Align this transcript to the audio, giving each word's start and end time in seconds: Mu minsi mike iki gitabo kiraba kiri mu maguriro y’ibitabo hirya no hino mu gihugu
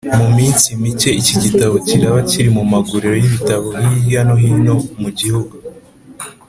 Mu 0.17 0.27
minsi 0.37 0.67
mike 0.81 1.09
iki 1.21 1.35
gitabo 1.43 1.73
kiraba 1.87 2.19
kiri 2.29 2.49
mu 2.57 2.63
maguriro 2.71 3.15
y’ibitabo 3.19 3.67
hirya 3.81 4.21
no 4.27 4.35
hino 4.43 4.75
mu 5.01 5.09
gihugu 5.19 5.53